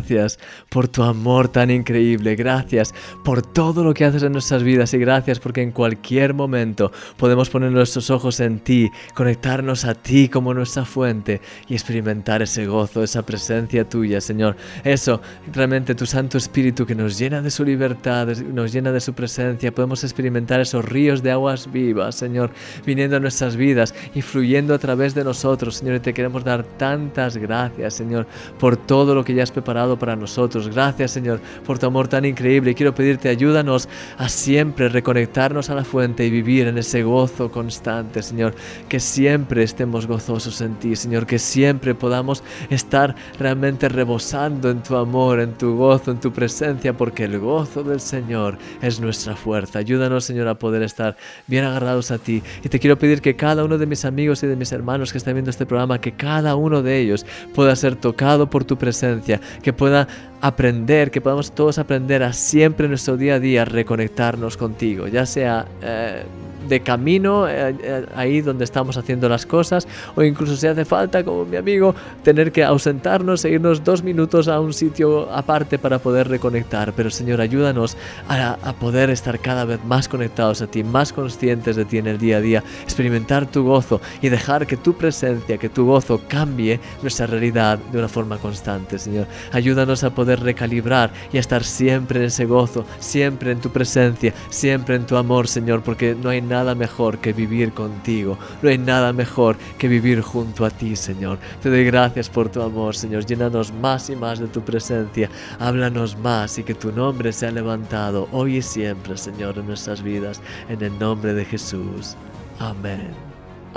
Gracias 0.08 0.40
por 0.70 0.88
tu 0.88 1.04
amor 1.04 1.48
tan 1.48 1.72
increíble, 1.72 2.36
gracias 2.36 2.94
por 3.24 3.42
todo 3.42 3.84
lo 3.84 3.94
que 3.94 4.06
haces 4.06 4.24
en 4.24 4.34
nuestras 4.34 4.64
vidas 4.64 4.94
y 4.94 4.98
gracias 4.98 5.40
porque 5.40 5.62
en 5.62 5.72
cualquier 5.72 6.34
momento 6.34 6.92
podemos 7.18 7.50
poner 7.50 7.72
nuestros 7.72 8.10
ojos 8.10 8.40
en 8.40 8.60
ti, 8.60 8.92
conectarnos 9.14 9.86
a 9.86 9.96
ti 9.96 10.30
como 10.30 10.54
nuestra 10.54 10.86
fuente 10.86 11.42
y 11.68 11.74
experimentar 11.74 12.42
ese 12.42 12.66
gozo, 12.66 13.04
esa 13.04 13.26
presencia 13.26 13.88
tuya, 13.88 14.22
Señor. 14.22 14.56
Eso, 14.84 15.22
realmente 15.54 15.96
tu 15.96 16.06
Santo 16.06 16.38
Espíritu 16.38 16.86
que 16.86 16.96
nos 16.96 17.18
llena 17.18 17.42
de 17.42 17.52
su 17.52 17.64
libertad, 17.64 18.28
nos 18.28 18.74
llena 18.74 18.92
de 18.92 19.00
su 19.00 19.14
presencia, 19.14 19.74
podemos 19.74 20.04
experimentar 20.04 20.60
esos 20.60 20.84
ríos 20.84 21.24
de 21.24 21.32
aguas 21.32 21.72
vivas, 21.72 22.16
Señor, 22.16 22.52
viniendo 22.86 23.18
a 23.18 23.20
nuestras 23.20 23.56
vidas 23.56 23.94
y 24.14 24.22
fluyendo 24.22 24.74
a 24.74 24.80
través 24.80 25.16
de 25.16 25.24
nosotros, 25.24 25.76
Señor, 25.78 25.96
y 25.96 26.00
te 26.00 26.14
queremos 26.14 26.44
dar 26.44 26.64
tantas 26.64 27.38
gracias, 27.38 27.94
Señor, 27.94 28.28
por 28.60 28.78
todo 28.78 29.16
lo 29.16 29.24
que 29.24 29.34
ya 29.34 29.44
has 29.44 29.52
preparado 29.52 29.98
para 29.98 30.16
nosotros. 30.16 30.57
Gracias, 30.66 31.12
Señor, 31.12 31.40
por 31.66 31.78
tu 31.78 31.86
amor 31.86 32.08
tan 32.08 32.26
increíble. 32.26 32.74
Quiero 32.74 32.96
pedirte, 32.96 33.30
ayúdanos 33.30 33.88
a 34.18 34.30
siempre 34.30 34.90
reconectarnos 34.90 35.70
a 35.70 35.76
la 35.76 35.84
fuente 35.84 36.26
y 36.26 36.30
vivir 36.30 36.68
en 36.68 36.78
ese 36.78 37.04
gozo 37.04 37.52
constante, 37.52 38.24
Señor. 38.24 38.56
Que 38.90 39.00
siempre 39.00 39.64
estemos 39.64 40.08
gozosos 40.08 40.62
en 40.62 40.76
ti, 40.76 40.96
Señor. 40.96 41.26
Que 41.26 41.40
siempre 41.40 41.94
podamos 41.94 42.44
estar 42.70 43.16
realmente 43.40 43.90
rebosando 43.90 44.70
en 44.70 44.82
tu 44.82 44.96
amor, 44.96 45.40
en 45.40 45.54
tu 45.54 45.76
gozo, 45.76 46.12
en 46.12 46.20
tu 46.20 46.32
presencia, 46.32 46.94
porque 46.94 47.26
el 47.26 47.40
gozo 47.40 47.84
del 47.84 48.00
Señor 48.00 48.58
es 48.82 49.00
nuestra 49.00 49.36
fuerza. 49.36 49.80
Ayúdanos, 49.80 50.24
Señor, 50.24 50.48
a 50.48 50.56
poder 50.56 50.84
estar 50.84 51.18
bien 51.48 51.66
agarrados 51.66 52.12
a 52.12 52.18
ti. 52.18 52.42
Y 52.64 52.70
te 52.70 52.80
quiero 52.80 52.98
pedir 52.98 53.22
que 53.22 53.36
cada 53.36 53.64
uno 53.64 53.78
de 53.78 53.86
mis 53.86 54.06
amigos 54.06 54.44
y 54.44 54.48
de 54.48 54.56
mis 54.56 54.72
hermanos 54.72 55.12
que 55.12 55.18
están 55.18 55.34
viendo 55.34 55.52
este 55.52 55.66
programa, 55.66 56.00
que 56.00 56.14
cada 56.14 56.56
uno 56.56 56.82
de 56.82 57.00
ellos 57.00 57.26
pueda 57.54 57.76
ser 57.76 57.96
tocado 57.96 58.50
por 58.50 58.64
tu 58.64 58.78
presencia, 58.78 59.40
que 59.62 59.74
pueda 59.74 60.08
aprender, 60.48 61.12
que 61.12 61.22
podamos 61.22 61.52
todos 61.52 61.78
aprender 61.78 62.24
a 62.24 62.34
siempre 62.34 62.86
en 62.86 62.92
nuestro 62.92 63.18
día 63.18 63.36
a 63.36 63.40
día 63.40 63.66
reconectarnos 63.66 64.58
contigo, 64.58 65.08
ya 65.08 65.26
sea 65.26 65.66
eh, 65.82 66.24
de 66.68 66.82
camino 66.82 67.48
eh, 67.48 67.76
eh, 67.82 68.06
ahí 68.16 68.42
donde 68.42 68.64
estamos 68.64 68.98
haciendo 68.98 69.30
las 69.30 69.46
cosas 69.46 69.88
o 70.16 70.24
incluso 70.24 70.56
si 70.56 70.68
hace 70.68 70.86
falta, 70.86 71.24
como 71.24 71.46
mi 71.46 71.58
amigo, 71.58 71.96
tener 72.24 72.52
que 72.52 72.64
ausentarnos, 72.64 73.42
seguirnos 73.42 73.84
dos 73.84 74.04
minutos 74.04 74.48
a 74.48 74.60
un 74.60 74.74
sitio 74.74 75.32
aparte 75.32 75.78
para 75.78 76.00
poder 76.00 76.28
reconectar. 76.28 76.94
Pero 76.94 77.10
Señor, 77.10 77.42
ayúdanos 77.42 77.98
a, 78.28 78.54
a 78.54 78.74
poder 78.74 79.10
estar 79.10 79.40
cada 79.40 79.66
vez 79.66 79.84
más 79.86 80.08
conectados 80.08 80.62
a 80.62 80.68
ti, 80.68 80.84
más 80.84 81.14
conscientes 81.14 81.76
de 81.76 81.86
ti 81.86 81.98
en 81.98 82.08
el 82.08 82.18
día 82.18 82.38
a 82.38 82.42
día, 82.42 82.64
experimentar 82.84 83.46
tu 83.46 83.64
gozo 83.64 84.02
y 84.22 84.30
dejar 84.30 84.68
que 84.68 84.78
tu 84.78 84.94
presencia, 84.94 85.58
que 85.58 85.70
tu 85.70 85.86
gozo 85.86 86.22
cambie 86.28 86.80
nuestra 87.02 87.28
realidad 87.28 87.80
de 87.92 88.00
una 88.00 88.08
forma 88.08 88.38
constante, 88.38 89.00
Señor. 89.00 89.28
Ayúdanos 89.52 90.04
a 90.04 90.14
poder 90.14 90.42
recalibrar 90.42 91.12
y 91.32 91.38
a 91.38 91.40
estar 91.40 91.64
siempre 91.64 92.20
en 92.20 92.26
ese 92.26 92.46
gozo, 92.46 92.86
siempre 93.00 93.52
en 93.52 93.60
tu 93.60 93.70
presencia, 93.70 94.34
siempre 94.50 94.96
en 94.96 95.06
tu 95.06 95.18
amor, 95.18 95.48
Señor, 95.48 95.82
porque 95.82 96.16
no 96.16 96.30
hay 96.30 96.42
nada 96.42 96.57
mejor 96.76 97.20
que 97.20 97.34
vivir 97.34 97.74
contigo, 97.74 98.38
no 98.62 98.70
hay 98.70 98.78
nada 98.78 99.14
mejor 99.14 99.58
que 99.78 99.88
vivir 99.88 100.22
junto 100.22 100.66
a 100.66 100.70
ti, 100.70 100.96
Señor. 100.96 101.38
Te 101.62 101.70
doy 101.70 101.84
gracias 101.86 102.30
por 102.30 102.50
tu 102.50 102.62
amor, 102.62 102.96
Señor. 102.96 103.26
Llénanos 103.26 103.74
más 103.74 104.10
y 104.10 104.16
más 104.16 104.40
de 104.40 104.48
tu 104.48 104.62
presencia, 104.62 105.30
háblanos 105.60 106.18
más 106.18 106.58
y 106.58 106.64
que 106.64 106.74
tu 106.74 106.92
nombre 106.92 107.32
sea 107.34 107.52
levantado 107.52 108.28
hoy 108.32 108.58
y 108.58 108.62
siempre, 108.62 109.18
Señor, 109.18 109.58
en 109.58 109.68
nuestras 109.68 110.02
vidas, 110.02 110.42
en 110.70 110.82
el 110.82 110.98
nombre 111.00 111.34
de 111.34 111.46
Jesús. 111.46 112.16
Amén. 112.60 113.27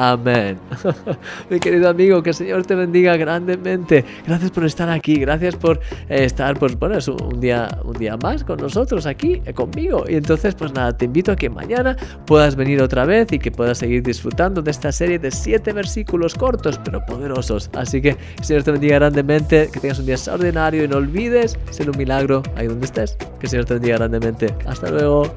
Amén. 0.01 0.59
Mi 1.51 1.61
querido 1.61 1.91
amigo, 1.91 2.23
que 2.23 2.31
el 2.31 2.35
Señor 2.35 2.65
te 2.65 2.75
bendiga 2.75 3.19
grandemente. 3.19 4.03
Gracias 4.27 4.51
por 4.51 4.65
estar 4.65 4.89
aquí, 4.89 5.17
gracias 5.17 5.57
por 5.57 5.79
eh, 6.09 6.25
estar, 6.25 6.59
pues 6.59 6.79
bueno, 6.79 6.97
un 7.23 7.39
día, 7.39 7.69
un 7.85 7.93
día 7.93 8.17
más 8.17 8.43
con 8.43 8.57
nosotros 8.61 9.05
aquí, 9.05 9.43
eh, 9.45 9.53
conmigo. 9.53 10.05
Y 10.09 10.15
entonces, 10.15 10.55
pues 10.55 10.73
nada, 10.73 10.97
te 10.97 11.05
invito 11.05 11.33
a 11.33 11.37
que 11.37 11.51
mañana 11.51 11.99
puedas 12.25 12.57
venir 12.57 12.81
otra 12.81 13.05
vez 13.05 13.31
y 13.31 13.39
que 13.39 13.51
puedas 13.51 13.77
seguir 13.77 14.03
disfrutando 14.03 14.63
de 14.63 14.71
esta 14.71 14.91
serie 14.91 15.19
de 15.19 15.31
siete 15.31 15.75
versículos 15.75 16.35
cortos, 16.35 16.81
pero 16.83 17.05
poderosos. 17.05 17.69
Así 17.75 18.01
que 18.01 18.17
el 18.39 18.45
Señor 18.45 18.63
te 18.63 18.73
bendiga 18.73 18.95
grandemente, 18.95 19.69
que 19.71 19.81
tengas 19.81 19.99
un 19.99 20.07
día 20.07 20.15
extraordinario 20.15 20.83
y 20.83 20.89
no 20.89 20.97
olvides 20.97 21.59
ser 21.73 21.91
un 21.91 21.99
milagro 21.99 22.43
ahí 22.57 22.69
donde 22.69 22.87
estés. 22.87 23.19
Que 23.39 23.43
el 23.43 23.51
Señor 23.51 23.67
te 23.67 23.75
bendiga 23.75 23.99
grandemente. 23.99 24.55
Hasta 24.65 24.91
luego. 24.91 25.31